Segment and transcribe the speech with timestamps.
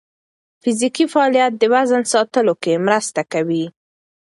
[0.61, 3.65] فزیکي فعالیت د وزن ساتلو کې مرسته کوي.